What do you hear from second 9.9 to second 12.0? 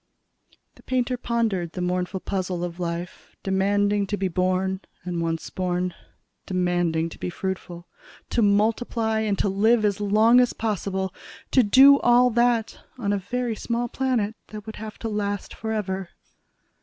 long as possible to do